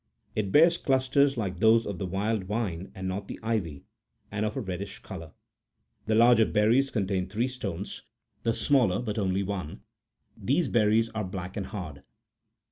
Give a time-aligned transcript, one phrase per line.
[0.33, 3.83] It bears clusters like those of the wild vine and not the ivy,
[4.31, 5.33] and of a reddish colour.
[6.07, 8.01] The larger berries contain three stones,
[8.41, 9.79] the smaller but one only:
[10.35, 12.01] these berries are black and hard.